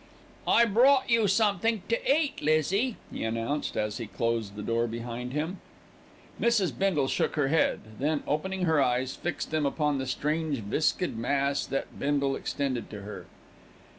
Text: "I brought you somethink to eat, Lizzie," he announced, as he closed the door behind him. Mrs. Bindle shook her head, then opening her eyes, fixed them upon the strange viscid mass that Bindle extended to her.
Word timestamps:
"I 0.47 0.65
brought 0.65 1.11
you 1.11 1.27
somethink 1.27 1.87
to 1.89 2.11
eat, 2.11 2.41
Lizzie," 2.41 2.97
he 3.13 3.23
announced, 3.23 3.77
as 3.77 3.99
he 3.99 4.07
closed 4.07 4.55
the 4.55 4.63
door 4.63 4.87
behind 4.87 5.31
him. 5.31 5.59
Mrs. 6.41 6.75
Bindle 6.75 7.07
shook 7.07 7.35
her 7.35 7.49
head, 7.49 7.81
then 7.99 8.23
opening 8.25 8.63
her 8.65 8.81
eyes, 8.81 9.15
fixed 9.15 9.51
them 9.51 9.67
upon 9.67 9.99
the 9.99 10.07
strange 10.07 10.57
viscid 10.61 11.19
mass 11.19 11.67
that 11.67 11.99
Bindle 11.99 12.35
extended 12.35 12.89
to 12.89 13.01
her. 13.01 13.27